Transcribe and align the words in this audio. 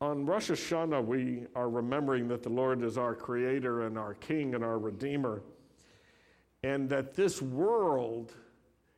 On 0.00 0.24
Rosh 0.24 0.50
Hashanah, 0.50 1.04
we 1.04 1.46
are 1.56 1.68
remembering 1.68 2.28
that 2.28 2.44
the 2.44 2.48
Lord 2.48 2.84
is 2.84 2.96
our 2.96 3.16
creator 3.16 3.82
and 3.82 3.98
our 3.98 4.14
king 4.14 4.54
and 4.54 4.62
our 4.62 4.78
redeemer, 4.78 5.42
and 6.62 6.88
that 6.88 7.14
this 7.14 7.42
world 7.42 8.34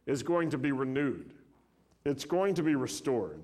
is 0.04 0.22
going 0.22 0.50
to 0.50 0.58
be 0.58 0.72
renewed. 0.72 1.32
It's 2.04 2.26
going 2.26 2.54
to 2.54 2.62
be 2.62 2.74
restored. 2.74 3.40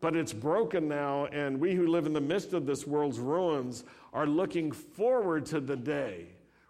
But 0.00 0.14
it's 0.14 0.32
broken 0.32 0.86
now, 0.86 1.26
and 1.26 1.58
we 1.58 1.74
who 1.74 1.88
live 1.88 2.06
in 2.06 2.12
the 2.12 2.20
midst 2.20 2.52
of 2.52 2.64
this 2.64 2.86
world's 2.86 3.18
ruins 3.18 3.82
are 4.12 4.26
looking 4.26 4.70
forward 4.70 5.46
to 5.46 5.60
the 5.60 5.76
day 5.76 6.26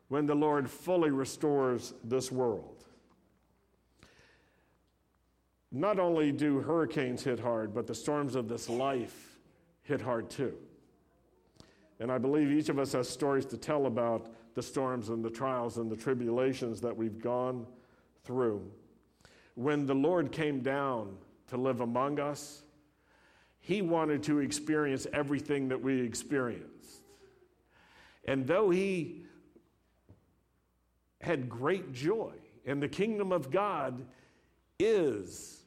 when 0.08 0.24
the 0.24 0.34
Lord 0.34 0.70
fully 0.70 1.10
restores 1.10 1.92
this 2.02 2.32
world. 2.32 2.86
Not 5.70 5.98
only 5.98 6.32
do 6.32 6.60
hurricanes 6.60 7.22
hit 7.22 7.38
hard, 7.38 7.74
but 7.74 7.86
the 7.86 7.94
storms 7.94 8.34
of 8.34 8.48
this 8.48 8.70
life 8.70 9.27
hit 9.88 10.02
hard 10.02 10.28
too. 10.28 10.54
And 11.98 12.12
I 12.12 12.18
believe 12.18 12.52
each 12.52 12.68
of 12.68 12.78
us 12.78 12.92
has 12.92 13.08
stories 13.08 13.46
to 13.46 13.56
tell 13.56 13.86
about 13.86 14.28
the 14.54 14.62
storms 14.62 15.08
and 15.08 15.24
the 15.24 15.30
trials 15.30 15.78
and 15.78 15.90
the 15.90 15.96
tribulations 15.96 16.80
that 16.82 16.94
we've 16.96 17.18
gone 17.20 17.66
through. 18.24 18.70
When 19.54 19.86
the 19.86 19.94
Lord 19.94 20.30
came 20.30 20.60
down 20.60 21.16
to 21.48 21.56
live 21.56 21.80
among 21.80 22.20
us, 22.20 22.62
He 23.60 23.82
wanted 23.82 24.22
to 24.24 24.40
experience 24.40 25.06
everything 25.12 25.68
that 25.68 25.80
we 25.80 26.00
experienced. 26.02 27.00
And 28.26 28.46
though 28.46 28.68
He 28.70 29.22
had 31.20 31.48
great 31.48 31.92
joy, 31.92 32.32
and 32.66 32.82
the 32.82 32.88
kingdom 32.88 33.32
of 33.32 33.50
God 33.50 34.04
is 34.78 35.57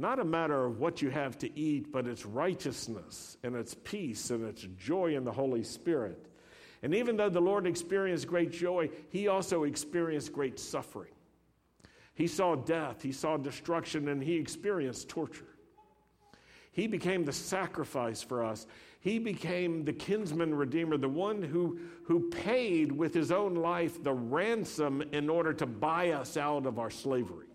not 0.00 0.18
a 0.18 0.24
matter 0.24 0.64
of 0.64 0.80
what 0.80 1.02
you 1.02 1.10
have 1.10 1.36
to 1.38 1.58
eat, 1.58 1.92
but 1.92 2.06
it's 2.06 2.24
righteousness 2.24 3.36
and 3.42 3.54
it's 3.54 3.74
peace 3.74 4.30
and 4.30 4.44
it's 4.46 4.66
joy 4.78 5.14
in 5.14 5.24
the 5.24 5.32
Holy 5.32 5.62
Spirit. 5.62 6.26
And 6.82 6.94
even 6.94 7.16
though 7.16 7.28
the 7.28 7.40
Lord 7.40 7.66
experienced 7.66 8.26
great 8.26 8.50
joy, 8.50 8.90
he 9.10 9.28
also 9.28 9.64
experienced 9.64 10.32
great 10.32 10.58
suffering. 10.58 11.12
He 12.14 12.26
saw 12.26 12.54
death, 12.56 13.02
he 13.02 13.12
saw 13.12 13.36
destruction, 13.36 14.08
and 14.08 14.22
he 14.22 14.36
experienced 14.36 15.08
torture. 15.08 15.44
He 16.72 16.86
became 16.86 17.24
the 17.24 17.32
sacrifice 17.32 18.22
for 18.22 18.44
us. 18.44 18.66
He 19.00 19.18
became 19.18 19.84
the 19.84 19.92
kinsman 19.92 20.54
redeemer, 20.54 20.96
the 20.96 21.08
one 21.08 21.42
who, 21.42 21.78
who 22.04 22.30
paid 22.30 22.92
with 22.92 23.12
his 23.12 23.32
own 23.32 23.54
life 23.54 24.02
the 24.02 24.12
ransom 24.12 25.02
in 25.12 25.28
order 25.28 25.52
to 25.54 25.66
buy 25.66 26.12
us 26.12 26.36
out 26.36 26.66
of 26.66 26.78
our 26.78 26.90
slavery. 26.90 27.49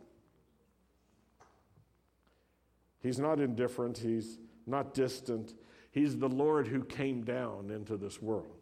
He's 3.06 3.20
not 3.20 3.40
indifferent, 3.40 4.00
He's 4.00 4.40
not 4.66 4.96
distant. 4.96 5.54
He's 5.92 6.18
the 6.18 6.28
Lord 6.28 6.68
who 6.68 6.84
came 6.84 7.24
down 7.24 7.70
into 7.70 7.98
this 7.98 8.20
world. 8.20 8.58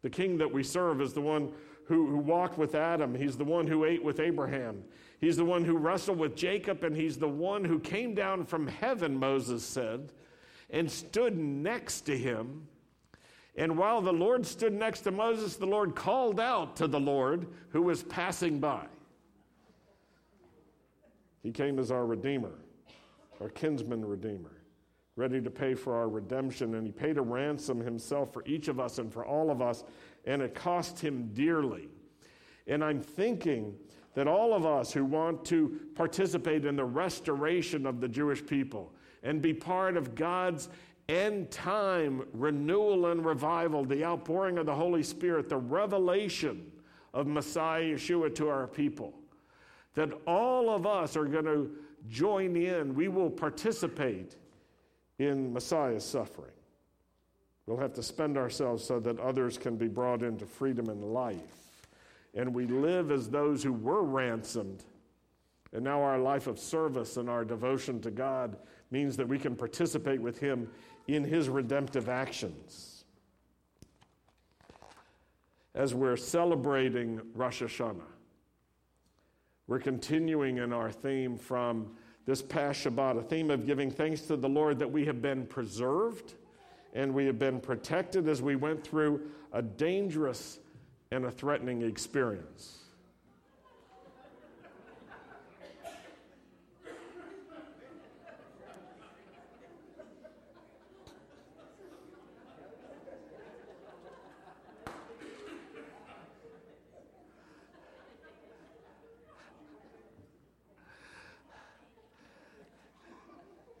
The 0.00 0.08
king 0.08 0.38
that 0.38 0.50
we 0.50 0.62
serve 0.62 1.02
is 1.02 1.12
the 1.12 1.20
one 1.20 1.52
who, 1.84 2.06
who 2.06 2.16
walked 2.16 2.56
with 2.56 2.74
Adam. 2.74 3.14
He's 3.14 3.36
the 3.36 3.44
one 3.44 3.66
who 3.66 3.84
ate 3.84 4.02
with 4.02 4.20
Abraham. 4.20 4.82
He's 5.20 5.36
the 5.36 5.44
one 5.44 5.64
who 5.64 5.76
wrestled 5.76 6.18
with 6.18 6.34
Jacob, 6.34 6.82
and 6.82 6.96
he's 6.96 7.18
the 7.18 7.28
one 7.28 7.62
who 7.62 7.78
came 7.78 8.14
down 8.14 8.46
from 8.46 8.66
heaven, 8.66 9.18
Moses 9.18 9.62
said, 9.62 10.12
and 10.70 10.90
stood 10.90 11.36
next 11.36 12.00
to 12.02 12.16
him. 12.16 12.66
And 13.54 13.76
while 13.76 14.00
the 14.00 14.14
Lord 14.14 14.46
stood 14.46 14.72
next 14.72 15.02
to 15.02 15.10
Moses, 15.10 15.56
the 15.56 15.66
Lord 15.66 15.94
called 15.94 16.40
out 16.40 16.74
to 16.76 16.88
the 16.88 16.98
Lord 16.98 17.46
who 17.68 17.82
was 17.82 18.02
passing 18.02 18.60
by. 18.60 18.86
He 21.42 21.50
came 21.52 21.78
as 21.78 21.90
our 21.90 22.06
Redeemer 22.06 22.54
our 23.42 23.48
kinsman 23.48 24.04
redeemer, 24.04 24.62
ready 25.16 25.40
to 25.40 25.50
pay 25.50 25.74
for 25.74 25.94
our 25.96 26.08
redemption. 26.08 26.76
And 26.76 26.86
he 26.86 26.92
paid 26.92 27.18
a 27.18 27.22
ransom 27.22 27.80
himself 27.80 28.32
for 28.32 28.44
each 28.46 28.68
of 28.68 28.78
us 28.78 28.98
and 28.98 29.12
for 29.12 29.26
all 29.26 29.50
of 29.50 29.60
us, 29.60 29.82
and 30.24 30.40
it 30.40 30.54
cost 30.54 31.00
him 31.00 31.30
dearly. 31.34 31.88
And 32.68 32.84
I'm 32.84 33.00
thinking 33.00 33.74
that 34.14 34.28
all 34.28 34.54
of 34.54 34.64
us 34.64 34.92
who 34.92 35.04
want 35.04 35.44
to 35.46 35.80
participate 35.94 36.64
in 36.64 36.76
the 36.76 36.84
restoration 36.84 37.84
of 37.84 38.00
the 38.00 38.08
Jewish 38.08 38.44
people 38.46 38.92
and 39.22 39.42
be 39.42 39.52
part 39.52 39.96
of 39.96 40.14
God's 40.14 40.68
end 41.08 41.50
time 41.50 42.22
renewal 42.32 43.06
and 43.06 43.24
revival, 43.24 43.84
the 43.84 44.04
outpouring 44.04 44.58
of 44.58 44.66
the 44.66 44.74
Holy 44.74 45.02
Spirit, 45.02 45.48
the 45.48 45.56
revelation 45.56 46.70
of 47.12 47.26
Messiah 47.26 47.82
Yeshua 47.82 48.34
to 48.36 48.48
our 48.48 48.68
people, 48.68 49.12
that 49.94 50.10
all 50.26 50.70
of 50.70 50.86
us 50.86 51.16
are 51.16 51.24
going 51.24 51.44
to 51.44 51.70
join 52.08 52.56
in, 52.56 52.94
we 52.94 53.08
will 53.08 53.30
participate 53.30 54.36
in 55.18 55.52
Messiah's 55.52 56.04
suffering. 56.04 56.52
We'll 57.66 57.78
have 57.78 57.94
to 57.94 58.02
spend 58.02 58.36
ourselves 58.36 58.84
so 58.84 58.98
that 59.00 59.20
others 59.20 59.56
can 59.56 59.76
be 59.76 59.88
brought 59.88 60.22
into 60.22 60.46
freedom 60.46 60.88
and 60.88 61.02
life. 61.02 61.86
And 62.34 62.54
we 62.54 62.66
live 62.66 63.10
as 63.10 63.28
those 63.28 63.62
who 63.62 63.72
were 63.72 64.02
ransomed. 64.02 64.82
And 65.72 65.84
now 65.84 66.02
our 66.02 66.18
life 66.18 66.46
of 66.46 66.58
service 66.58 67.16
and 67.16 67.30
our 67.30 67.44
devotion 67.44 68.00
to 68.00 68.10
God 68.10 68.56
means 68.90 69.16
that 69.16 69.28
we 69.28 69.38
can 69.38 69.54
participate 69.54 70.20
with 70.20 70.38
Him 70.38 70.68
in 71.08 71.24
His 71.24 71.48
redemptive 71.48 72.08
actions. 72.08 73.04
As 75.74 75.94
we're 75.94 76.16
celebrating 76.16 77.20
Rosh 77.34 77.62
Hashanah, 77.62 78.11
we're 79.66 79.78
continuing 79.78 80.58
in 80.58 80.72
our 80.72 80.90
theme 80.90 81.36
from 81.36 81.96
this 82.26 82.42
past 82.42 82.84
Shabbat, 82.84 83.18
a 83.18 83.22
theme 83.22 83.50
of 83.50 83.66
giving 83.66 83.90
thanks 83.90 84.22
to 84.22 84.36
the 84.36 84.48
Lord 84.48 84.78
that 84.78 84.90
we 84.90 85.04
have 85.06 85.20
been 85.22 85.46
preserved 85.46 86.34
and 86.94 87.12
we 87.12 87.26
have 87.26 87.38
been 87.38 87.60
protected 87.60 88.28
as 88.28 88.42
we 88.42 88.56
went 88.56 88.84
through 88.84 89.20
a 89.52 89.62
dangerous 89.62 90.58
and 91.10 91.24
a 91.24 91.30
threatening 91.30 91.82
experience. 91.82 92.81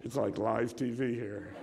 It's 0.04 0.16
like 0.16 0.36
live 0.38 0.74
TV 0.74 1.14
here. 1.14 1.54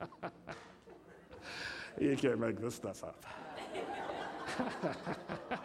you 2.00 2.16
can't 2.16 2.40
make 2.40 2.60
this 2.60 2.74
stuff 2.74 3.04
up. 3.04 3.24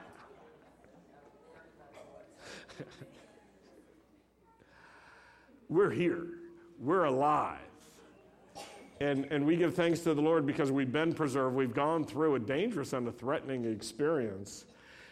We're 5.69 5.89
here. 5.89 6.27
We're 6.79 7.05
alive. 7.05 7.57
And, 8.99 9.25
and 9.31 9.45
we 9.45 9.55
give 9.57 9.75
thanks 9.75 9.99
to 10.01 10.13
the 10.13 10.21
Lord 10.21 10.45
because 10.45 10.71
we've 10.71 10.91
been 10.91 11.13
preserved. 11.13 11.55
We've 11.55 11.73
gone 11.73 12.03
through 12.03 12.35
a 12.35 12.39
dangerous 12.39 12.93
and 12.93 13.07
a 13.07 13.11
threatening 13.11 13.65
experience. 13.65 14.65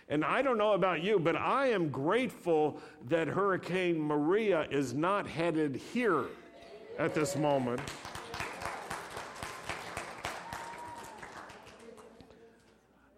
And 0.08 0.24
I 0.24 0.44
don't 0.44 0.58
know 0.58 0.74
about 0.74 1.02
you, 1.02 1.18
but 1.18 1.36
I 1.36 1.68
am 1.68 1.90
grateful 1.90 2.80
that 3.08 3.28
Hurricane 3.28 4.00
Maria 4.00 4.68
is 4.70 4.94
not 4.94 5.28
headed 5.28 5.76
here 5.76 6.26
at 7.00 7.16
this 7.16 7.36
moment. 7.36 7.82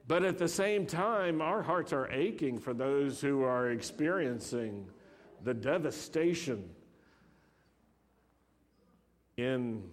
But 0.08 0.24
at 0.24 0.38
the 0.38 0.48
same 0.48 0.86
time, 0.86 1.42
our 1.42 1.62
hearts 1.62 1.92
are 1.92 2.09
aching 2.09 2.58
for 2.58 2.74
those 2.74 3.19
who 3.19 3.44
are 3.44 3.72
experiencing 3.72 4.88
the 5.44 5.54
devastation 5.54 6.69
in 9.36 9.84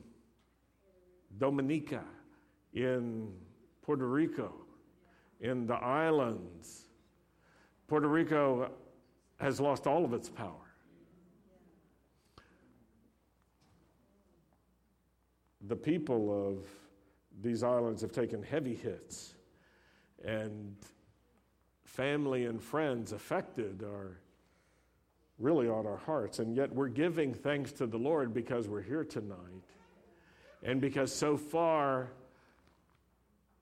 Dominica, 1.37 2.05
in 2.73 3.33
Puerto 3.83 4.07
Rico, 4.07 4.64
in 5.45 5.67
the 5.67 5.75
islands, 5.75 6.87
Puerto 7.87 8.09
Rico 8.09 8.71
has 9.39 9.61
lost 9.61 9.87
all 9.87 10.03
of 10.03 10.15
its 10.15 10.31
power. 10.31 10.51
The 15.69 15.77
people 15.77 16.49
of 16.49 16.67
these 17.43 17.63
islands 17.63 18.01
have 18.01 18.11
taken 18.11 18.43
heavy 18.43 18.75
hits, 18.75 19.35
and 20.25 20.77
family 21.85 22.47
and 22.47 22.63
friends 22.63 23.13
affected 23.13 23.83
are 23.83 24.19
really 25.39 25.69
on 25.69 25.87
our 25.87 25.99
hearts. 25.99 26.39
And 26.39 26.57
yet 26.57 26.73
we're 26.73 26.89
giving 26.89 27.35
thanks 27.35 27.71
to 27.73 27.87
the 27.87 27.99
Lord 27.99 28.33
because 28.33 28.67
we're 28.67 28.81
here 28.81 29.05
tonight. 29.05 29.65
And 30.63 30.81
because 30.81 31.15
so 31.15 31.37
far, 31.37 32.09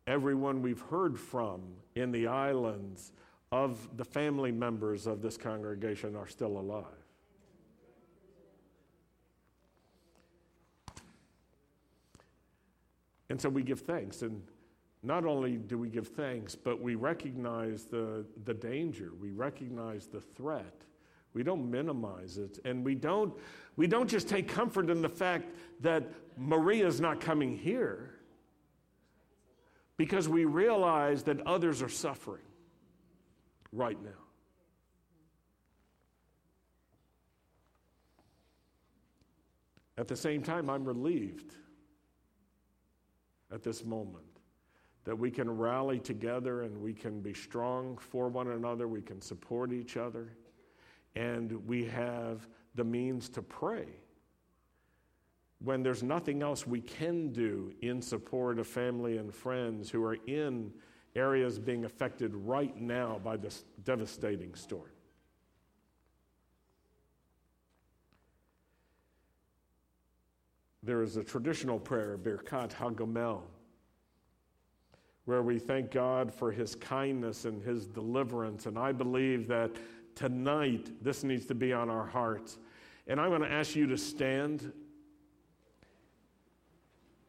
everyone 0.06 0.62
we've 0.62 0.80
heard 0.80 1.18
from 1.18 1.62
in 1.94 2.10
the 2.12 2.26
islands 2.26 3.12
of 3.50 3.88
the 3.96 4.04
family 4.04 4.50
members 4.50 5.06
of 5.06 5.22
this 5.22 5.36
congregation 5.36 6.16
are 6.16 6.26
still 6.26 6.58
alive. 6.58 6.86
And 13.28 13.40
so 13.40 13.48
we 13.48 13.62
give 13.62 13.80
thanks. 13.80 14.22
And 14.22 14.42
not 15.02 15.24
only 15.24 15.56
do 15.56 15.78
we 15.78 15.88
give 15.88 16.08
thanks, 16.08 16.54
but 16.54 16.80
we 16.80 16.94
recognize 16.94 17.84
the, 17.84 18.26
the 18.44 18.54
danger, 18.54 19.12
we 19.20 19.30
recognize 19.30 20.06
the 20.06 20.20
threat. 20.20 20.84
We 21.34 21.42
don't 21.42 21.70
minimize 21.70 22.36
it. 22.36 22.58
And 22.64 22.84
we 22.84 22.94
don't, 22.94 23.32
we 23.76 23.86
don't 23.86 24.08
just 24.08 24.28
take 24.28 24.48
comfort 24.48 24.90
in 24.90 25.00
the 25.00 25.08
fact 25.08 25.46
that 25.80 26.10
Maria's 26.36 27.00
not 27.00 27.20
coming 27.20 27.56
here 27.56 28.11
because 30.02 30.28
we 30.28 30.44
realize 30.44 31.22
that 31.22 31.40
others 31.46 31.80
are 31.80 31.88
suffering 31.88 32.42
right 33.70 34.02
now. 34.02 34.10
At 39.96 40.08
the 40.08 40.16
same 40.16 40.42
time, 40.42 40.68
I'm 40.68 40.84
relieved 40.84 41.54
at 43.54 43.62
this 43.62 43.84
moment 43.84 44.24
that 45.04 45.16
we 45.16 45.30
can 45.30 45.48
rally 45.48 46.00
together 46.00 46.62
and 46.62 46.82
we 46.82 46.94
can 46.94 47.20
be 47.20 47.32
strong 47.32 47.96
for 47.96 48.28
one 48.28 48.48
another, 48.48 48.88
we 48.88 49.02
can 49.02 49.20
support 49.20 49.72
each 49.72 49.96
other, 49.96 50.32
and 51.14 51.64
we 51.64 51.84
have 51.84 52.48
the 52.74 52.82
means 52.82 53.28
to 53.28 53.40
pray 53.40 53.86
when 55.64 55.82
there's 55.82 56.02
nothing 56.02 56.42
else 56.42 56.66
we 56.66 56.80
can 56.80 57.32
do 57.32 57.72
in 57.82 58.02
support 58.02 58.58
of 58.58 58.66
family 58.66 59.18
and 59.18 59.32
friends 59.32 59.90
who 59.90 60.02
are 60.02 60.18
in 60.26 60.72
areas 61.14 61.58
being 61.58 61.84
affected 61.84 62.34
right 62.34 62.76
now 62.80 63.20
by 63.22 63.36
this 63.36 63.64
devastating 63.84 64.54
storm. 64.54 64.90
There 70.82 71.02
is 71.02 71.16
a 71.16 71.22
traditional 71.22 71.78
prayer, 71.78 72.18
Birkat 72.18 72.72
Hagomel, 72.72 73.42
where 75.26 75.42
we 75.42 75.60
thank 75.60 75.92
God 75.92 76.34
for 76.34 76.50
his 76.50 76.74
kindness 76.74 77.44
and 77.44 77.62
his 77.62 77.86
deliverance. 77.86 78.66
And 78.66 78.76
I 78.76 78.90
believe 78.90 79.46
that 79.46 79.70
tonight 80.16 80.90
this 81.00 81.22
needs 81.22 81.46
to 81.46 81.54
be 81.54 81.72
on 81.72 81.88
our 81.88 82.06
hearts. 82.06 82.58
And 83.06 83.20
I'm 83.20 83.28
going 83.28 83.42
to 83.42 83.52
ask 83.52 83.76
you 83.76 83.86
to 83.86 83.96
stand. 83.96 84.72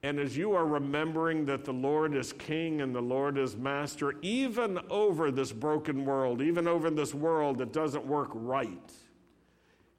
And 0.03 0.19
as 0.19 0.35
you 0.35 0.53
are 0.53 0.65
remembering 0.65 1.45
that 1.45 1.63
the 1.63 1.71
Lord 1.71 2.13
is 2.13 2.33
King 2.33 2.81
and 2.81 2.93
the 2.93 3.01
Lord 3.01 3.37
is 3.37 3.55
Master, 3.55 4.15
even 4.21 4.77
over 4.89 5.31
this 5.31 5.53
broken 5.53 6.03
world, 6.03 6.41
even 6.41 6.67
over 6.67 6.89
this 6.89 7.13
world 7.13 7.57
that 7.59 7.71
doesn't 7.71 8.05
work 8.05 8.29
right, 8.33 8.91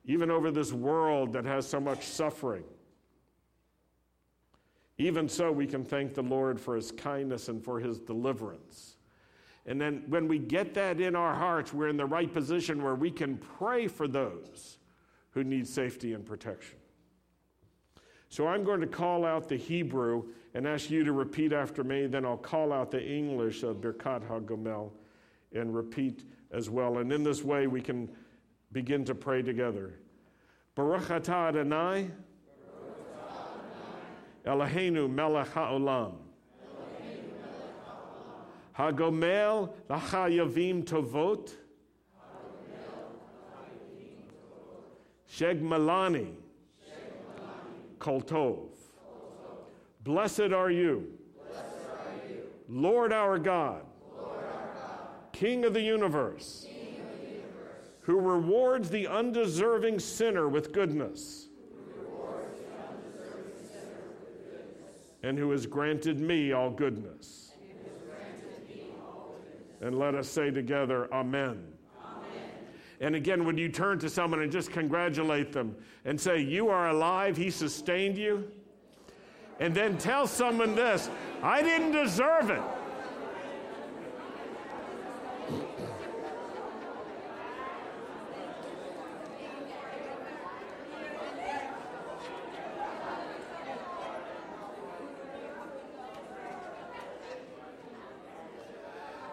even 0.04 0.30
over 0.30 0.50
this 0.50 0.72
world 0.72 1.32
that 1.32 1.46
has 1.46 1.66
so 1.66 1.80
much 1.80 2.04
suffering, 2.04 2.64
even 4.98 5.28
so, 5.28 5.50
we 5.50 5.66
can 5.66 5.84
thank 5.84 6.14
the 6.14 6.22
Lord 6.22 6.60
for 6.60 6.76
his 6.76 6.92
kindness 6.92 7.48
and 7.48 7.62
for 7.62 7.80
his 7.80 7.98
deliverance. 7.98 8.96
And 9.66 9.80
then 9.80 10.04
when 10.08 10.28
we 10.28 10.38
get 10.38 10.74
that 10.74 11.00
in 11.00 11.16
our 11.16 11.34
hearts, 11.34 11.72
we're 11.72 11.88
in 11.88 11.96
the 11.96 12.06
right 12.06 12.32
position 12.32 12.82
where 12.82 12.94
we 12.94 13.10
can 13.10 13.38
pray 13.38 13.88
for 13.88 14.06
those 14.06 14.78
who 15.30 15.42
need 15.42 15.66
safety 15.66 16.12
and 16.12 16.24
protection. 16.24 16.78
So 18.34 18.48
I'm 18.48 18.64
going 18.64 18.80
to 18.80 18.88
call 18.88 19.24
out 19.24 19.48
the 19.48 19.54
Hebrew 19.54 20.24
and 20.54 20.66
ask 20.66 20.90
you 20.90 21.04
to 21.04 21.12
repeat 21.12 21.52
after 21.52 21.84
me. 21.84 22.08
Then 22.08 22.24
I'll 22.24 22.36
call 22.36 22.72
out 22.72 22.90
the 22.90 23.00
English 23.00 23.62
of 23.62 23.76
Birkat 23.76 24.28
HaGomel 24.28 24.90
and 25.52 25.72
repeat 25.72 26.24
as 26.50 26.68
well. 26.68 26.98
And 26.98 27.12
in 27.12 27.22
this 27.22 27.44
way, 27.44 27.68
we 27.68 27.80
can 27.80 28.10
begin 28.72 29.04
to 29.04 29.14
pray 29.14 29.42
together. 29.42 30.00
Baruch 30.74 31.04
atah 31.10 31.50
Adonai. 31.50 32.10
Eloheinu 34.44 35.08
melech 35.08 35.52
ha'olam. 35.52 36.14
Hagomel 38.76 39.72
l'chayavim 39.88 40.82
tovot. 40.84 41.52
Sheg 45.30 45.62
malani. 45.62 46.34
Kol 48.04 48.20
tov. 48.20 48.68
Blessed 50.02 50.52
are 50.52 50.70
you. 50.70 51.08
Lord 52.68 53.14
our 53.14 53.38
God. 53.38 53.80
King 55.32 55.64
of 55.64 55.72
the 55.72 55.80
universe. 55.80 56.66
Who 58.02 58.20
rewards 58.20 58.90
the 58.90 59.06
undeserving 59.06 60.00
sinner 60.00 60.50
with 60.50 60.70
goodness 60.70 61.48
and 65.22 65.38
who 65.38 65.50
has 65.52 65.64
granted 65.64 66.20
me 66.20 66.52
all 66.52 66.68
goodness. 66.68 67.52
And 69.80 69.98
let 69.98 70.14
us 70.14 70.28
say 70.28 70.50
together, 70.50 71.08
Amen. 71.10 71.72
And 73.04 73.14
again, 73.14 73.44
when 73.44 73.58
you 73.58 73.68
turn 73.68 73.98
to 73.98 74.08
someone 74.08 74.40
and 74.40 74.50
just 74.50 74.70
congratulate 74.70 75.52
them 75.52 75.76
and 76.06 76.18
say, 76.18 76.40
You 76.40 76.70
are 76.70 76.88
alive, 76.88 77.36
He 77.36 77.50
sustained 77.50 78.16
you. 78.16 78.50
And 79.60 79.74
then 79.74 79.98
tell 79.98 80.26
someone 80.26 80.74
this 80.74 81.10
I 81.42 81.60
didn't 81.60 81.92
deserve 81.92 82.48
it. 82.48 82.62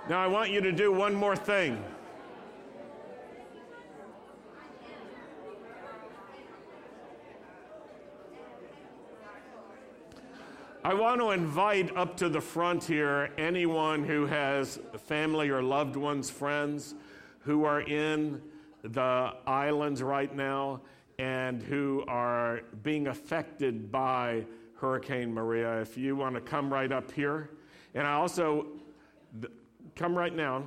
Now, 0.09 0.21
I 0.21 0.27
want 0.27 0.51
you 0.51 0.59
to 0.59 0.73
do 0.73 0.91
one 0.91 1.15
more 1.15 1.37
thing. 1.37 1.81
I 10.83 10.93
want 10.93 11.21
to 11.21 11.31
invite 11.31 11.95
up 11.95 12.17
to 12.17 12.29
the 12.29 12.41
front 12.41 12.83
here 12.83 13.31
anyone 13.37 14.03
who 14.03 14.25
has 14.25 14.79
family 15.05 15.49
or 15.49 15.61
loved 15.61 15.95
ones, 15.95 16.29
friends 16.29 16.95
who 17.39 17.63
are 17.65 17.81
in 17.81 18.41
the 18.83 19.33
islands 19.45 20.01
right 20.01 20.35
now 20.35 20.81
and 21.19 21.61
who 21.61 22.03
are 22.07 22.61
being 22.83 23.07
affected 23.07 23.91
by 23.91 24.43
Hurricane 24.75 25.31
Maria. 25.33 25.79
If 25.81 25.97
you 25.97 26.15
want 26.15 26.35
to 26.35 26.41
come 26.41 26.73
right 26.73 26.91
up 26.91 27.11
here. 27.11 27.51
And 27.93 28.07
I 28.07 28.13
also, 28.13 28.65
Come 29.95 30.17
right 30.17 30.35
now. 30.35 30.63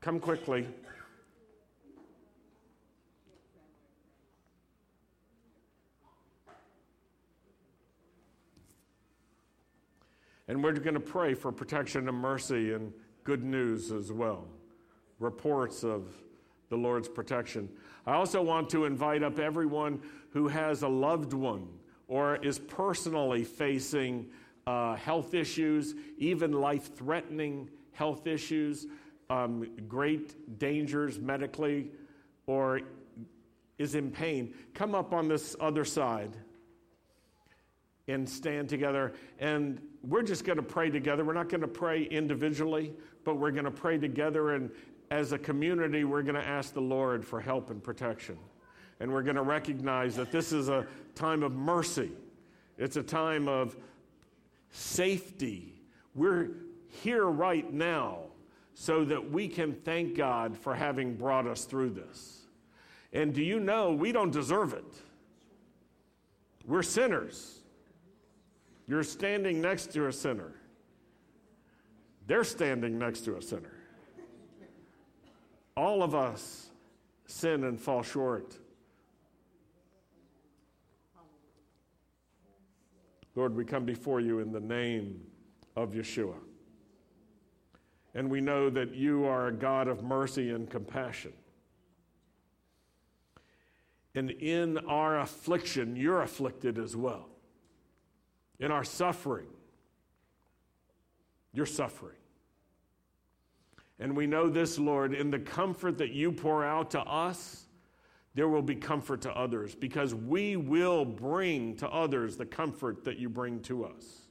Come 0.00 0.20
quickly. 0.20 0.66
And 10.50 10.64
we're 10.64 10.72
going 10.72 10.94
to 10.94 11.00
pray 11.00 11.34
for 11.34 11.52
protection 11.52 12.08
and 12.08 12.18
mercy 12.18 12.72
and 12.72 12.92
good 13.22 13.44
news 13.44 13.92
as 13.92 14.10
well. 14.10 14.48
Reports 15.20 15.84
of 15.84 16.12
the 16.70 16.76
Lord's 16.76 17.08
protection. 17.08 17.68
I 18.04 18.14
also 18.14 18.42
want 18.42 18.68
to 18.70 18.84
invite 18.84 19.22
up 19.22 19.38
everyone 19.38 20.02
who 20.30 20.48
has 20.48 20.82
a 20.82 20.88
loved 20.88 21.34
one 21.34 21.68
or 22.08 22.34
is 22.34 22.58
personally 22.58 23.44
facing 23.44 24.26
uh, 24.66 24.96
health 24.96 25.34
issues, 25.34 25.94
even 26.18 26.50
life 26.50 26.96
threatening 26.96 27.70
health 27.92 28.26
issues, 28.26 28.88
um, 29.30 29.70
great 29.86 30.58
dangers 30.58 31.20
medically, 31.20 31.92
or 32.48 32.80
is 33.78 33.94
in 33.94 34.10
pain, 34.10 34.52
come 34.74 34.96
up 34.96 35.12
on 35.12 35.28
this 35.28 35.54
other 35.60 35.84
side 35.84 36.36
and 38.08 38.28
stand 38.28 38.68
together. 38.68 39.12
And 39.38 39.80
we're 40.02 40.22
just 40.22 40.44
going 40.44 40.56
to 40.56 40.62
pray 40.62 40.90
together. 40.90 41.24
We're 41.24 41.34
not 41.34 41.48
going 41.48 41.60
to 41.60 41.68
pray 41.68 42.04
individually, 42.04 42.92
but 43.24 43.36
we're 43.36 43.50
going 43.50 43.64
to 43.64 43.70
pray 43.70 43.98
together. 43.98 44.54
And 44.54 44.70
as 45.10 45.32
a 45.32 45.38
community, 45.38 46.04
we're 46.04 46.22
going 46.22 46.36
to 46.36 46.46
ask 46.46 46.72
the 46.72 46.80
Lord 46.80 47.24
for 47.24 47.40
help 47.40 47.70
and 47.70 47.82
protection. 47.82 48.38
And 49.00 49.12
we're 49.12 49.22
going 49.22 49.36
to 49.36 49.42
recognize 49.42 50.16
that 50.16 50.30
this 50.30 50.52
is 50.52 50.68
a 50.68 50.86
time 51.14 51.42
of 51.42 51.52
mercy, 51.52 52.12
it's 52.78 52.96
a 52.96 53.02
time 53.02 53.48
of 53.48 53.76
safety. 54.70 55.74
We're 56.14 56.50
here 56.88 57.26
right 57.26 57.70
now 57.72 58.24
so 58.74 59.04
that 59.04 59.30
we 59.30 59.48
can 59.48 59.74
thank 59.74 60.16
God 60.16 60.56
for 60.56 60.74
having 60.74 61.14
brought 61.14 61.46
us 61.46 61.64
through 61.64 61.90
this. 61.90 62.40
And 63.12 63.34
do 63.34 63.42
you 63.42 63.60
know 63.60 63.92
we 63.92 64.12
don't 64.12 64.30
deserve 64.30 64.72
it? 64.72 64.84
We're 66.66 66.82
sinners. 66.82 67.59
You're 68.90 69.04
standing 69.04 69.60
next 69.60 69.92
to 69.92 70.08
a 70.08 70.12
sinner. 70.12 70.52
They're 72.26 72.42
standing 72.42 72.98
next 72.98 73.20
to 73.20 73.36
a 73.36 73.42
sinner. 73.42 73.72
All 75.76 76.02
of 76.02 76.16
us 76.16 76.70
sin 77.24 77.62
and 77.62 77.80
fall 77.80 78.02
short. 78.02 78.56
Lord, 83.36 83.54
we 83.54 83.64
come 83.64 83.84
before 83.84 84.18
you 84.18 84.40
in 84.40 84.50
the 84.50 84.58
name 84.58 85.20
of 85.76 85.92
Yeshua. 85.92 86.34
And 88.16 88.28
we 88.28 88.40
know 88.40 88.70
that 88.70 88.92
you 88.92 89.24
are 89.24 89.46
a 89.46 89.52
God 89.52 89.86
of 89.86 90.02
mercy 90.02 90.50
and 90.50 90.68
compassion. 90.68 91.32
And 94.16 94.32
in 94.32 94.78
our 94.78 95.20
affliction, 95.20 95.94
you're 95.94 96.22
afflicted 96.22 96.76
as 96.76 96.96
well. 96.96 97.29
In 98.60 98.70
our 98.70 98.84
suffering, 98.84 99.48
you're 101.52 101.66
suffering. 101.66 102.16
And 103.98 104.16
we 104.16 104.26
know 104.26 104.48
this, 104.48 104.78
Lord, 104.78 105.14
in 105.14 105.30
the 105.30 105.38
comfort 105.38 105.98
that 105.98 106.12
you 106.12 106.30
pour 106.30 106.64
out 106.64 106.90
to 106.92 107.00
us, 107.00 107.66
there 108.34 108.48
will 108.48 108.62
be 108.62 108.76
comfort 108.76 109.22
to 109.22 109.32
others 109.32 109.74
because 109.74 110.14
we 110.14 110.56
will 110.56 111.04
bring 111.04 111.76
to 111.76 111.88
others 111.88 112.36
the 112.36 112.46
comfort 112.46 113.04
that 113.04 113.18
you 113.18 113.28
bring 113.28 113.60
to 113.62 113.84
us. 113.84 114.28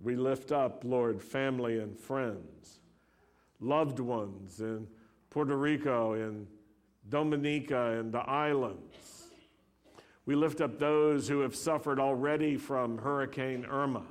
We 0.00 0.16
lift 0.16 0.52
up, 0.52 0.82
Lord, 0.84 1.22
family 1.22 1.78
and 1.78 1.96
friends, 1.96 2.80
loved 3.60 4.00
ones 4.00 4.60
in 4.60 4.86
Puerto 5.30 5.56
Rico, 5.56 6.14
in 6.14 6.46
Dominica, 7.08 7.98
and 7.98 8.12
the 8.12 8.20
islands. 8.20 9.15
We 10.26 10.34
lift 10.34 10.60
up 10.60 10.78
those 10.78 11.28
who 11.28 11.40
have 11.40 11.54
suffered 11.54 12.00
already 12.00 12.56
from 12.56 12.98
Hurricane 12.98 13.64
Irma 13.64 14.02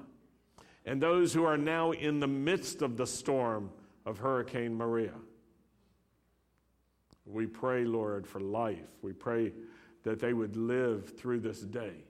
and 0.86 1.01
those 1.01 1.34
who 1.34 1.43
are 1.43 1.57
now 1.57 1.91
in 1.91 2.19
the 2.19 2.27
midst 2.27 2.81
of 2.81 2.95
the 2.95 3.05
storm 3.05 3.69
of 4.05 4.19
Hurricane 4.19 4.74
Maria. 4.75 5.13
We 7.25 7.48
pray, 7.48 7.84
Lord, 7.86 8.25
for 8.25 8.39
life. 8.39 8.88
We 9.01 9.12
pray 9.12 9.51
that 10.03 10.19
they 10.19 10.31
would 10.31 10.55
live 10.55 11.17
through 11.17 11.39
this 11.39 11.60
day 11.60 12.05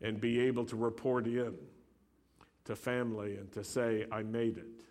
and 0.00 0.20
be 0.20 0.40
able 0.40 0.64
to 0.66 0.76
report 0.76 1.26
in 1.26 1.54
to 2.64 2.76
family 2.76 3.36
and 3.36 3.50
to 3.52 3.64
say, 3.64 4.06
I 4.10 4.22
made 4.22 4.58
it. 4.58 4.84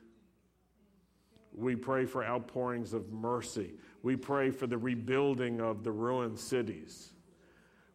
We 1.54 1.76
pray 1.76 2.06
for 2.06 2.24
outpourings 2.24 2.94
of 2.94 3.12
mercy. 3.12 3.74
We 4.02 4.16
pray 4.16 4.52
for 4.52 4.68
the 4.68 4.78
rebuilding 4.78 5.60
of 5.60 5.84
the 5.84 5.92
ruined 5.92 6.40
cities. 6.40 7.12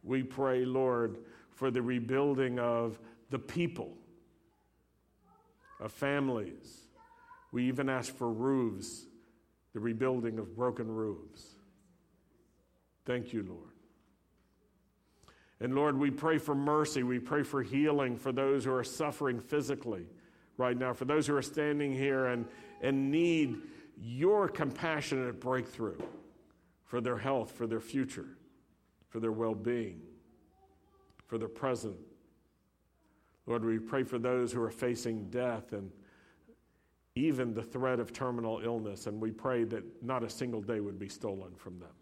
We 0.06 0.22
pray, 0.22 0.64
Lord, 0.64 1.18
for 1.50 1.70
the 1.70 1.82
rebuilding 1.82 2.58
of 2.58 2.98
the 3.30 3.38
people 3.38 3.92
of 5.80 5.92
families. 5.92 6.82
We 7.52 7.68
even 7.68 7.88
ask 7.88 8.14
for 8.14 8.30
roofs, 8.30 9.06
the 9.75 9.80
rebuilding 9.80 10.38
of 10.38 10.54
broken 10.54 10.88
roofs. 10.88 11.56
Thank 13.04 13.32
you, 13.32 13.44
Lord. 13.48 13.72
And 15.60 15.75
Lord, 15.75 15.98
we 15.98 16.10
pray 16.10 16.38
for 16.38 16.54
mercy. 16.54 17.02
We 17.02 17.18
pray 17.18 17.42
for 17.42 17.62
healing 17.62 18.16
for 18.16 18.30
those 18.30 18.64
who 18.64 18.72
are 18.72 18.84
suffering 18.84 19.40
physically 19.40 20.06
right 20.58 20.76
now, 20.76 20.92
for 20.92 21.04
those 21.04 21.26
who 21.26 21.36
are 21.36 21.42
standing 21.42 21.92
here 21.92 22.26
and, 22.26 22.46
and 22.82 23.10
need 23.10 23.56
your 23.98 24.48
compassionate 24.48 25.40
breakthrough 25.40 25.98
for 26.84 27.00
their 27.00 27.16
health, 27.16 27.52
for 27.52 27.66
their 27.66 27.80
future, 27.80 28.26
for 29.16 29.20
their 29.20 29.32
well 29.32 29.54
being, 29.54 30.02
for 31.26 31.38
their 31.38 31.49
present 31.49 31.96
Lord, 33.46 33.64
we 33.64 33.78
pray 33.78 34.02
for 34.02 34.18
those 34.18 34.52
who 34.52 34.61
are 34.61 34.70
facing 34.70 35.30
death 35.30 35.73
and 35.73 35.90
even 37.14 37.54
the 37.54 37.62
threat 37.62 37.99
of 37.99 38.12
terminal 38.12 38.61
illness, 38.62 39.06
and 39.06 39.18
we 39.20 39.30
pray 39.30 39.64
that 39.64 39.82
not 40.02 40.23
a 40.23 40.28
single 40.28 40.61
day 40.61 40.80
would 40.80 40.99
be 40.99 41.08
stolen 41.08 41.54
from 41.56 41.78
them. 41.78 41.94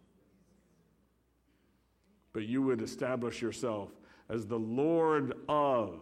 But 2.32 2.46
you 2.46 2.62
would 2.62 2.82
establish 2.82 3.40
yourself 3.40 3.90
as 4.28 4.46
the 4.46 4.58
Lord 4.58 5.34
of 5.48 6.00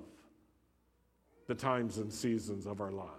the 1.46 1.54
times 1.54 1.98
and 1.98 2.10
seasons 2.10 2.64
of 2.64 2.80
our 2.80 2.92
lives. 2.92 3.10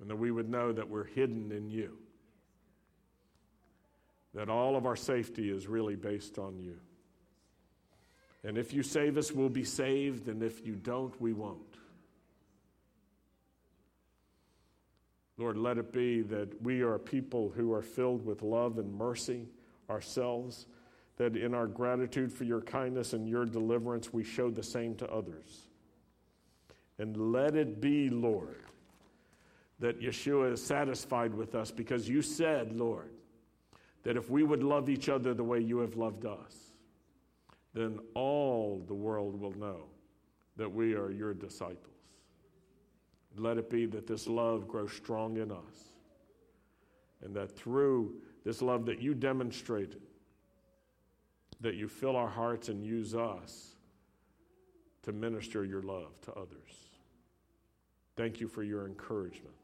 And 0.00 0.08
that 0.08 0.16
we 0.16 0.30
would 0.30 0.48
know 0.48 0.70
that 0.72 0.88
we're 0.88 1.06
hidden 1.06 1.50
in 1.50 1.68
you. 1.70 1.98
That 4.34 4.48
all 4.48 4.76
of 4.76 4.86
our 4.86 4.96
safety 4.96 5.50
is 5.50 5.66
really 5.66 5.96
based 5.96 6.38
on 6.38 6.58
you. 6.58 6.76
And 8.44 8.56
if 8.56 8.72
you 8.72 8.82
save 8.82 9.18
us, 9.18 9.32
we'll 9.32 9.48
be 9.48 9.64
saved, 9.64 10.28
and 10.28 10.42
if 10.42 10.64
you 10.66 10.74
don't, 10.74 11.18
we 11.20 11.32
won't. 11.32 11.76
Lord, 15.36 15.56
let 15.56 15.78
it 15.78 15.92
be 15.92 16.20
that 16.22 16.62
we 16.62 16.82
are 16.82 16.94
a 16.94 16.98
people 16.98 17.50
who 17.54 17.72
are 17.72 17.82
filled 17.82 18.24
with 18.24 18.42
love 18.42 18.78
and 18.78 18.94
mercy 18.94 19.48
ourselves, 19.88 20.66
that 21.16 21.36
in 21.36 21.54
our 21.54 21.66
gratitude 21.66 22.32
for 22.32 22.44
your 22.44 22.60
kindness 22.60 23.12
and 23.12 23.28
your 23.28 23.44
deliverance, 23.44 24.12
we 24.12 24.22
show 24.22 24.50
the 24.50 24.62
same 24.62 24.94
to 24.96 25.10
others. 25.10 25.66
And 26.98 27.32
let 27.32 27.56
it 27.56 27.80
be, 27.80 28.10
Lord, 28.10 28.64
that 29.78 30.00
Yeshua 30.00 30.52
is 30.52 30.62
satisfied 30.62 31.34
with 31.34 31.54
us 31.54 31.70
because 31.70 32.08
you 32.08 32.20
said, 32.20 32.72
Lord, 32.72 33.10
that 34.02 34.16
if 34.16 34.30
we 34.30 34.42
would 34.42 34.62
love 34.62 34.88
each 34.88 35.08
other 35.08 35.34
the 35.34 35.44
way 35.44 35.60
you 35.60 35.78
have 35.78 35.96
loved 35.96 36.24
us, 36.24 36.72
then 37.74 37.98
all 38.14 38.82
the 38.86 38.94
world 38.94 39.38
will 39.40 39.56
know 39.56 39.84
that 40.56 40.72
we 40.72 40.94
are 40.94 41.10
your 41.10 41.34
disciples. 41.34 41.86
Let 43.36 43.58
it 43.58 43.70
be 43.70 43.86
that 43.86 44.06
this 44.06 44.26
love 44.26 44.66
grows 44.66 44.92
strong 44.92 45.36
in 45.36 45.52
us, 45.52 45.94
and 47.22 47.34
that 47.36 47.56
through 47.56 48.14
this 48.44 48.60
love 48.60 48.86
that 48.86 49.00
you 49.00 49.14
demonstrated, 49.14 50.00
that 51.60 51.74
you 51.74 51.86
fill 51.86 52.16
our 52.16 52.28
hearts 52.28 52.68
and 52.68 52.84
use 52.84 53.14
us 53.14 53.76
to 55.02 55.12
minister 55.12 55.64
your 55.64 55.82
love 55.82 56.20
to 56.22 56.32
others. 56.32 56.88
Thank 58.16 58.40
you 58.40 58.48
for 58.48 58.62
your 58.62 58.86
encouragement. 58.86 59.54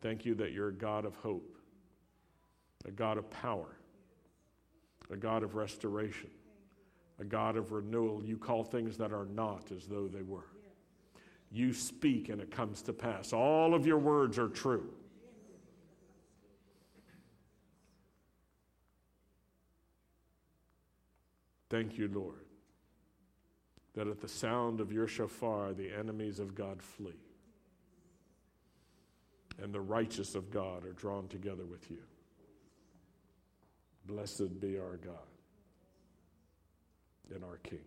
Thank 0.00 0.24
you 0.24 0.34
that 0.36 0.52
you're 0.52 0.68
a 0.68 0.74
God 0.74 1.04
of 1.04 1.16
hope, 1.16 1.56
a 2.86 2.90
God 2.90 3.18
of 3.18 3.30
power, 3.30 3.76
a 5.10 5.16
God 5.16 5.42
of 5.42 5.54
restoration 5.54 6.30
a 7.22 7.24
God 7.24 7.56
of 7.56 7.70
renewal. 7.70 8.22
You 8.24 8.36
call 8.36 8.64
things 8.64 8.96
that 8.98 9.12
are 9.12 9.26
not 9.26 9.70
as 9.70 9.86
though 9.86 10.08
they 10.08 10.22
were. 10.22 10.48
You 11.52 11.72
speak 11.72 12.28
and 12.28 12.40
it 12.40 12.50
comes 12.50 12.82
to 12.82 12.92
pass. 12.92 13.32
All 13.32 13.74
of 13.74 13.86
your 13.86 13.98
words 13.98 14.38
are 14.38 14.48
true. 14.48 14.88
Thank 21.70 21.96
you, 21.96 22.10
Lord, 22.12 22.44
that 23.94 24.08
at 24.08 24.20
the 24.20 24.28
sound 24.28 24.80
of 24.80 24.92
your 24.92 25.06
shofar, 25.06 25.72
the 25.72 25.90
enemies 25.90 26.40
of 26.40 26.54
God 26.54 26.82
flee, 26.82 27.22
and 29.62 29.72
the 29.72 29.80
righteous 29.80 30.34
of 30.34 30.50
God 30.50 30.84
are 30.84 30.92
drawn 30.92 31.28
together 31.28 31.64
with 31.64 31.90
you. 31.90 32.02
Blessed 34.06 34.60
be 34.60 34.78
our 34.78 34.96
God 34.96 35.14
and 37.34 37.44
our 37.44 37.58
King. 37.58 37.84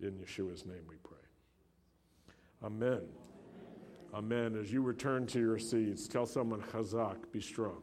In 0.00 0.12
Yeshua's 0.12 0.66
name 0.66 0.82
we 0.88 0.96
pray. 0.96 1.16
Amen. 2.64 3.02
Amen. 4.12 4.56
As 4.60 4.72
you 4.72 4.82
return 4.82 5.26
to 5.28 5.40
your 5.40 5.58
seats, 5.58 6.06
tell 6.06 6.26
someone, 6.26 6.60
Chazak, 6.60 7.16
be 7.32 7.40
strong. 7.40 7.82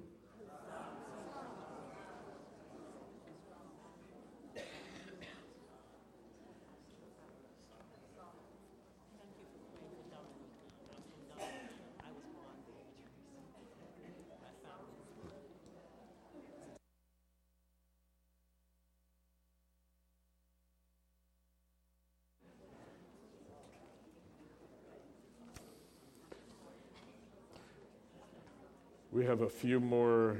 We 29.11 29.25
have 29.25 29.41
a 29.41 29.49
few 29.49 29.81
more 29.81 30.37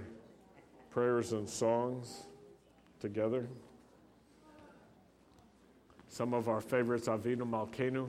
prayers 0.91 1.33
and 1.33 1.49
songs 1.49 2.23
together. 3.01 3.49
Some 6.07 6.33
of 6.33 6.47
our 6.47 6.61
favorites, 6.61 7.09
Avinu 7.09 7.41
Malkenu 7.41 8.07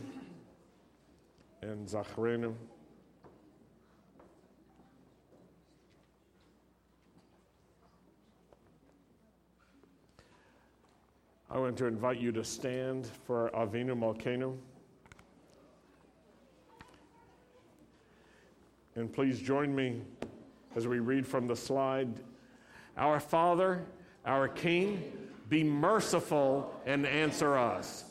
and 1.62 1.88
Zachrenu. 1.88 2.54
I 11.50 11.58
want 11.58 11.76
to 11.78 11.86
invite 11.86 12.20
you 12.20 12.30
to 12.32 12.44
stand 12.44 13.08
for 13.26 13.50
Avinu 13.52 13.98
Malkenu. 13.98 14.56
And 18.94 19.12
please 19.12 19.40
join 19.40 19.74
me 19.74 20.02
as 20.74 20.86
we 20.86 20.98
read 20.98 21.26
from 21.26 21.46
the 21.46 21.56
slide 21.56 22.20
Our 22.96 23.20
Father, 23.20 23.84
our 24.24 24.48
King, 24.48 25.12
be 25.48 25.64
merciful 25.64 26.74
and 26.86 27.06
answer 27.06 27.56
us. 27.56 28.04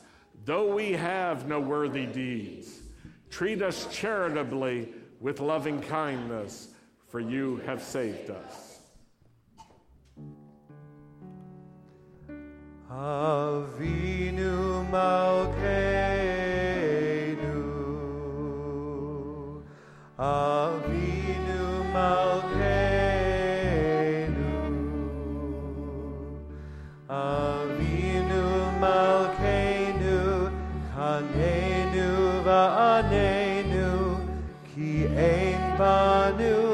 Though 0.46 0.74
we 0.75 0.94
have 0.94 1.48
no 1.48 1.60
worthy 1.60 2.06
deeds, 2.06 2.82
treat 3.30 3.62
us 3.62 3.88
charitably 3.91 4.94
with 5.20 5.39
loving 5.39 5.82
kindness, 5.82 6.70
for 7.08 7.20
you 7.20 7.58
have 7.65 7.84
saved 7.84 8.32
us. 8.32 8.80
Avinu 12.91 14.89
Malkeinu 14.91 16.01
Ki 34.81 35.05
Ein 35.15 35.77
Banu 35.77 36.71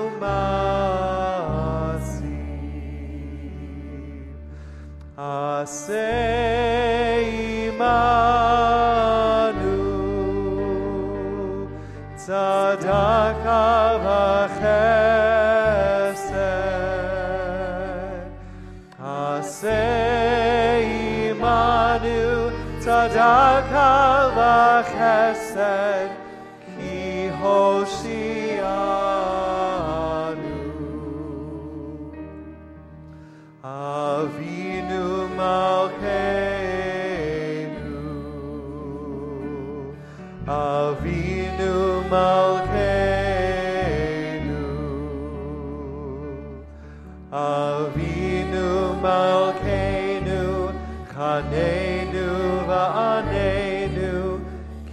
Avinu 47.31 49.01
Malkeinu 49.01 50.73
Kanenu 51.09 52.65
Va'anenu 52.65 54.41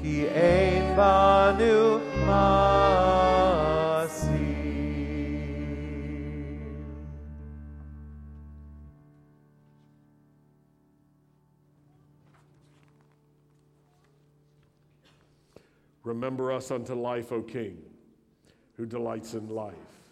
Ki 0.03 0.29
Ein 0.29 0.97
Banu 0.97 2.01
Remember 16.05 16.53
us 16.53 16.71
unto 16.71 16.95
life, 16.95 17.33
O 17.33 17.43
King, 17.43 17.79
who 18.77 18.85
delights 18.85 19.33
in 19.35 19.49
life, 19.49 20.04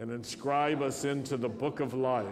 and 0.00 0.10
inscribe 0.10 0.80
us 0.80 1.04
into 1.04 1.36
the 1.36 1.48
book 1.48 1.78
of 1.78 1.92
life 1.92 2.26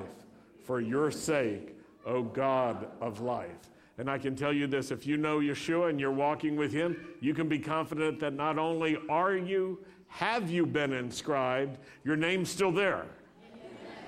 for 0.64 0.80
your 0.80 1.10
sake, 1.10 1.76
O 2.06 2.22
God 2.22 2.88
of 3.00 3.20
life. 3.20 3.70
And 3.98 4.10
I 4.10 4.16
can 4.16 4.34
tell 4.34 4.54
you 4.54 4.66
this 4.66 4.90
if 4.90 5.06
you 5.06 5.18
know 5.18 5.40
Yeshua 5.40 5.90
and 5.90 6.00
you're 6.00 6.10
walking 6.10 6.56
with 6.56 6.72
him, 6.72 6.96
you 7.20 7.34
can 7.34 7.46
be 7.46 7.58
confident 7.58 8.20
that 8.20 8.32
not 8.32 8.58
only 8.58 8.96
are 9.10 9.36
you, 9.36 9.78
have 10.06 10.50
you 10.50 10.64
been 10.64 10.94
inscribed, 10.94 11.78
your 12.04 12.16
name's 12.16 12.48
still 12.48 12.72
there, 12.72 13.04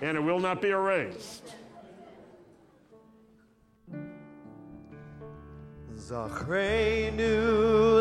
and 0.01 0.17
it 0.17 0.21
will 0.21 0.41
not 0.41 0.63
be 0.63 0.71
erased. 0.71 1.55
Zachreinu 5.95 7.29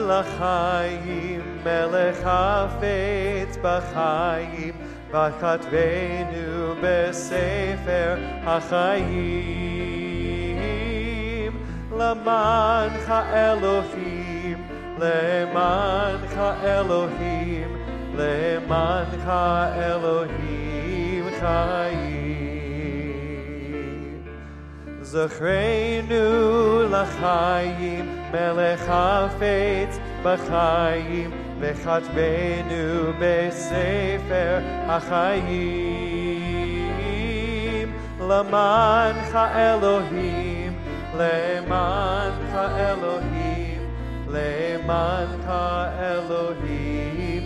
l'chaim, 0.08 1.63
melech 1.63 2.15
hafetz 2.15 3.58
b'chaim, 3.58 4.74
וכתבנו 5.09 6.75
בספר 6.83 8.16
החיים. 8.44 9.85
למענך 11.99 13.14
אלוהים, 13.35 14.62
למענך 14.99 16.40
אלוהים, 16.64 17.77
למענך 18.14 19.29
אלוהים 19.77 21.25
חיים. 21.40 22.44
זכרנו 25.03 26.83
לחיים, 26.90 28.16
מלך 28.33 28.81
חפץ 28.81 29.99
בחיים, 30.23 31.31
וכתבנו 31.61 33.12
בספר 33.18 34.59
החיים. 34.88 36.35
למענך 38.20 39.38
אלוהים, 39.57 40.73
למענך 41.18 42.55
אלוהים, 42.77 43.83
למענך 44.29 45.51
אלוהים 46.01 47.38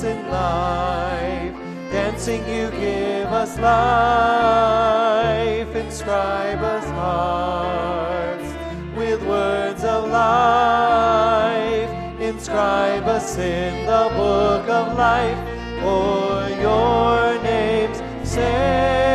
delights 0.00 0.04
in 0.04 0.30
life. 0.30 1.54
Dancing, 1.92 2.40
you 2.48 2.70
give 2.70 3.32
us 3.32 3.58
life, 3.58 4.46
inscribe 5.74 6.62
us 6.62 6.84
hearts 6.90 8.54
with 8.96 9.22
words 9.26 9.84
of 9.84 10.08
life. 10.10 11.90
Inscribe 12.20 13.04
us 13.04 13.38
in 13.38 13.86
the 13.86 14.10
book 14.14 14.68
of 14.68 14.96
life 14.96 15.38
for 15.80 16.48
your 16.60 17.42
name's 17.42 18.00
sake. 18.28 19.09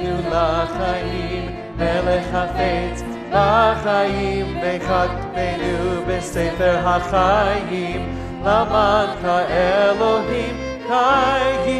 זכרנו 0.00 0.16
לחיים, 0.30 1.44
מלך 1.76 2.24
חפץ 2.32 3.02
לחיים, 3.32 4.46
וכתבנו 4.62 6.02
בספר 6.08 6.76
החיים, 6.84 8.16
למענך 8.44 9.24
אלוהים 9.50 10.56
חיים. 10.88 11.76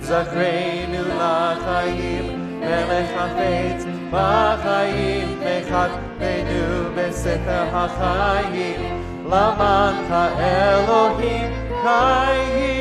זכרנו 0.00 1.02
לחיים, 1.18 2.24
מלך 2.60 3.08
חפץ 3.16 3.80
בחיים 4.10 5.28
נכתבנו 5.40 6.64
בספר 6.94 7.64
החיים, 7.72 8.80
למענך 9.26 10.10
אלוהים 10.38 11.50
חיים. 11.82 12.75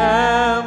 Remember 0.00 0.59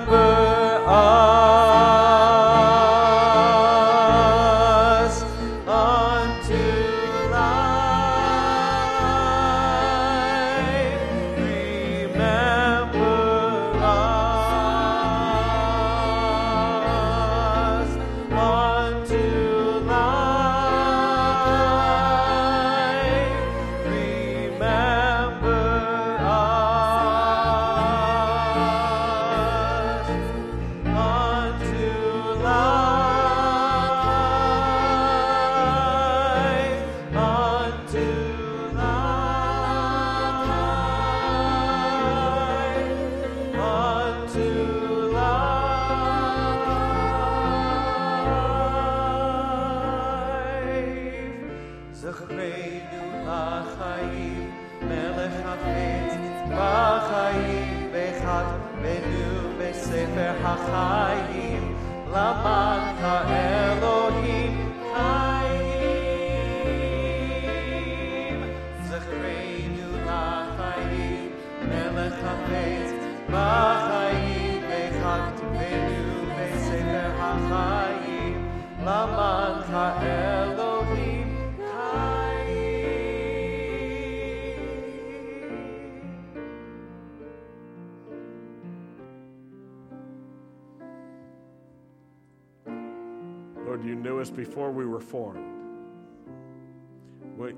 us 94.24 94.32
before 94.32 94.72
we 94.72 94.86
were 94.86 95.02
formed. 95.02 95.54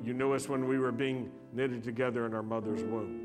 You 0.03 0.15
knew 0.15 0.33
us 0.33 0.49
when 0.49 0.67
we 0.67 0.79
were 0.79 0.91
being 0.91 1.29
knitted 1.53 1.83
together 1.83 2.25
in 2.25 2.33
our 2.33 2.41
mother's 2.41 2.83
womb. 2.83 3.21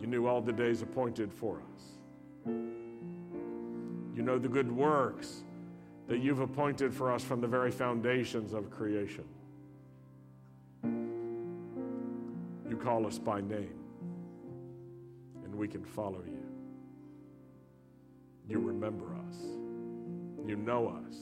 You 0.00 0.08
knew 0.08 0.26
all 0.26 0.40
the 0.40 0.52
days 0.52 0.82
appointed 0.82 1.32
for 1.32 1.62
us. 1.74 1.82
You 4.16 4.22
know 4.22 4.36
the 4.36 4.48
good 4.48 4.72
works 4.72 5.44
that 6.08 6.18
you've 6.18 6.40
appointed 6.40 6.92
for 6.92 7.12
us 7.12 7.22
from 7.22 7.40
the 7.40 7.46
very 7.46 7.70
foundations 7.70 8.52
of 8.52 8.68
creation. 8.68 9.26
You 12.68 12.76
call 12.76 13.06
us 13.06 13.16
by 13.16 13.42
name, 13.42 13.78
and 15.44 15.54
we 15.54 15.68
can 15.68 15.84
follow 15.84 16.24
you. 16.26 16.47
You 18.48 18.58
remember 18.60 19.14
us. 19.14 19.36
You 20.46 20.56
know 20.56 20.88
us. 20.88 21.16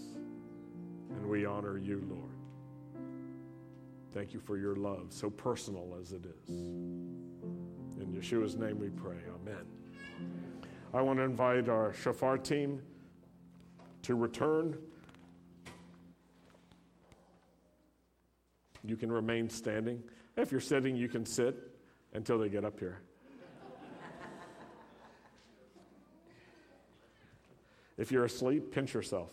And 1.11 1.27
we 1.29 1.45
honor 1.45 1.77
you, 1.77 2.07
Lord. 2.09 2.31
Thank 4.15 4.33
you 4.33 4.41
for 4.41 4.57
your 4.57 4.77
love, 4.77 5.09
so 5.11 5.29
personal 5.29 5.97
as 6.01 6.13
it 6.13 6.25
is. 6.25 6.49
In 6.49 8.15
Yeshua's 8.17 8.57
name 8.57 8.79
we 8.79 8.89
pray. 8.89 9.17
Amen. 9.43 9.67
I 10.95 11.03
want 11.03 11.19
to 11.19 11.25
invite 11.25 11.69
our 11.69 11.93
shofar 11.93 12.39
team 12.39 12.81
to 14.03 14.15
return. 14.15 14.79
You 18.85 18.97
can 18.97 19.11
remain 19.11 19.51
standing. 19.51 20.03
If 20.37 20.53
you're 20.53 20.61
sitting, 20.61 20.95
you 20.95 21.09
can 21.09 21.27
sit 21.27 21.57
until 22.15 22.39
they 22.39 22.49
get 22.49 22.65
up 22.65 22.79
here. 22.79 23.01
If 27.99 28.13
you're 28.13 28.27
asleep, 28.27 28.73
pinch 28.73 28.93
yourself. 28.93 29.31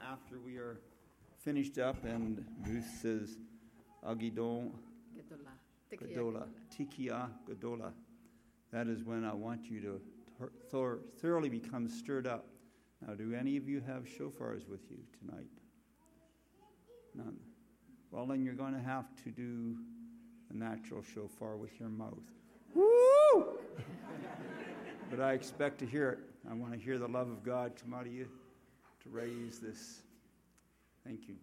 After 0.00 0.40
we 0.40 0.56
are 0.56 0.78
finished 1.44 1.78
up 1.78 2.02
and 2.04 2.44
Ruth 2.66 2.84
says, 3.00 3.36
Agidon 4.06 4.72
Gadola, 5.92 6.46
Tikia 6.74 7.28
Gadola, 7.48 7.92
that 8.72 8.86
is 8.86 9.04
when 9.04 9.24
I 9.24 9.34
want 9.34 9.70
you 9.70 9.80
to 9.80 10.00
thor- 10.70 11.00
thoroughly 11.20 11.48
become 11.48 11.88
stirred 11.88 12.26
up. 12.26 12.46
Now, 13.06 13.14
do 13.14 13.34
any 13.34 13.56
of 13.56 13.68
you 13.68 13.80
have 13.86 14.04
shofars 14.04 14.68
with 14.68 14.80
you 14.90 14.98
tonight? 15.20 15.46
None. 17.14 17.36
Well, 18.10 18.26
then 18.26 18.44
you're 18.44 18.54
going 18.54 18.74
to 18.74 18.80
have 18.80 19.06
to 19.24 19.30
do 19.30 19.76
a 20.50 20.56
natural 20.56 21.02
shofar 21.02 21.56
with 21.56 21.78
your 21.78 21.88
mouth. 21.88 22.18
Woo! 22.74 23.58
but 25.10 25.20
I 25.20 25.32
expect 25.32 25.78
to 25.80 25.86
hear 25.86 26.10
it. 26.10 26.18
I 26.50 26.54
want 26.54 26.72
to 26.72 26.78
hear 26.78 26.98
the 26.98 27.08
love 27.08 27.28
of 27.28 27.42
God 27.42 27.72
come 27.80 27.94
out 27.94 28.06
of 28.06 28.12
you 28.12 28.28
to 29.02 29.08
raise 29.10 29.58
this. 29.58 30.00
Thank 31.04 31.28
you. 31.28 31.34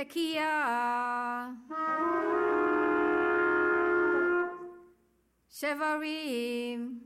Tekiah. 0.00 1.52
Shevarim. 5.52 7.04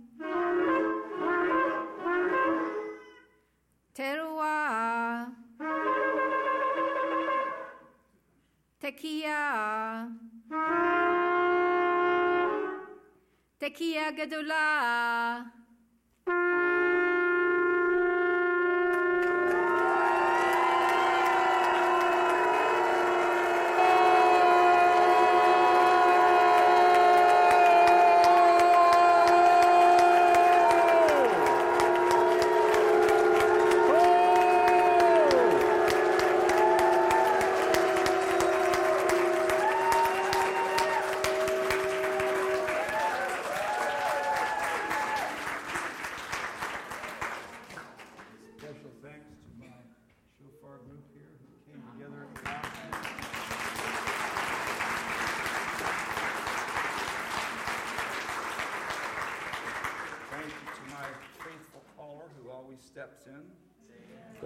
Teruah. 3.91 5.27
Tekiah. 8.79 10.07
Tekiah 13.59 14.15
Gedulah. 14.15 15.64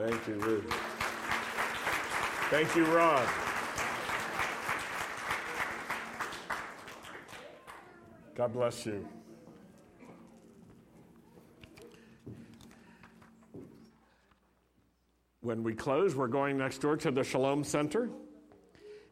Thank 0.09 0.27
you, 0.27 0.35
Ruth. 0.37 0.73
Thank 2.49 2.75
you, 2.75 2.87
Rod. 2.87 3.29
God 8.35 8.55
bless 8.55 8.87
you. 8.87 9.07
When 15.43 15.63
we 15.63 15.75
close, 15.75 16.15
we're 16.15 16.27
going 16.27 16.57
next 16.57 16.79
door 16.79 16.97
to 16.97 17.11
the 17.11 17.23
Shalom 17.23 17.63
Center. 17.63 18.09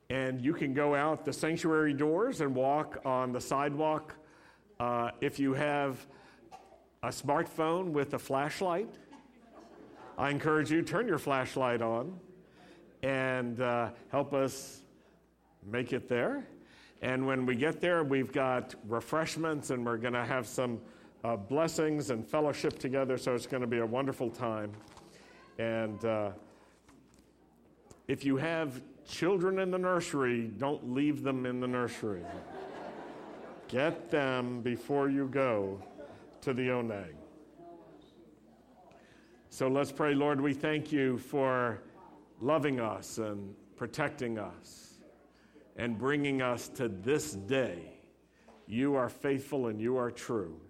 And 0.09 0.41
you 0.41 0.55
can 0.55 0.73
go 0.73 0.95
out 0.95 1.27
the 1.27 1.33
sanctuary 1.33 1.93
doors 1.93 2.41
and 2.41 2.55
walk 2.55 3.03
on 3.05 3.33
the 3.33 3.41
sidewalk. 3.43 4.15
Uh, 4.81 5.11
if 5.21 5.39
you 5.39 5.53
have 5.53 6.07
a 7.03 7.09
smartphone 7.09 7.91
with 7.91 8.15
a 8.15 8.19
flashlight, 8.19 8.97
I 10.19 10.31
encourage 10.31 10.71
you 10.71 10.83
turn 10.83 11.07
your 11.07 11.19
flashlight 11.19 11.83
on 11.83 12.19
and 13.03 13.61
uh, 13.61 13.91
help 14.11 14.33
us 14.33 14.81
make 15.65 15.93
it 15.93 16.09
there. 16.09 16.47
And 17.03 17.27
when 17.27 17.45
we 17.45 17.55
get 17.55 17.81
there, 17.81 18.03
we've 18.03 18.33
got 18.33 18.75
refreshments 18.89 19.71
and 19.71 19.85
we're 19.85 19.99
going 19.99 20.15
to 20.15 20.25
have 20.25 20.47
some 20.47 20.81
uh, 21.23 21.37
blessings 21.37 22.11
and 22.11 22.27
fellowship 22.27 22.79
together. 22.79 23.19
So 23.19 23.35
it's 23.35 23.47
going 23.47 23.61
to 23.61 23.67
be 23.67 23.79
a 23.79 23.87
wonderful 23.87 24.31
time. 24.31 24.73
And 25.59 26.03
uh, 26.05 26.31
if 28.09 28.25
you 28.25 28.37
have 28.39 28.81
children 29.07 29.59
in 29.59 29.71
the 29.71 29.79
nursery, 29.79 30.51
don't 30.59 30.95
leave 30.95 31.23
them 31.23 31.45
in 31.45 31.61
the 31.61 31.69
nursery. 31.69 32.23
Get 33.69 34.11
them 34.11 34.63
before 34.63 35.11
you 35.11 35.29
go 35.29 35.83
to 36.41 36.55
the 36.55 36.69
Oneg. 36.69 37.15
So 39.57 39.69
let's 39.69 39.91
pray, 39.91 40.15
Lord, 40.15 40.39
we 40.39 40.53
thank 40.53 40.93
you 40.93 41.17
for 41.17 41.81
loving 42.43 42.79
us 42.79 43.17
and 43.17 43.55
protecting 43.75 44.39
us 44.39 44.99
and 45.77 45.97
bringing 45.97 46.43
us 46.43 46.69
to 46.75 46.89
this 46.89 47.33
day. 47.33 47.95
You 48.67 48.97
are 48.97 49.09
faithful 49.09 49.69
and 49.69 49.81
you 49.81 49.97
are 49.97 50.11
true. 50.11 50.61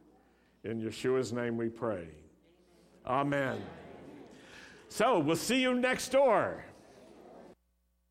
In 0.63 0.81
Yeshua's 0.81 1.33
name 1.33 1.57
we 1.57 1.69
pray. 1.69 2.07
Amen. 3.05 3.61
So 4.89 5.19
we'll 5.19 5.35
see 5.35 5.61
you 5.61 5.75
next 5.75 6.11
door. 6.11 6.65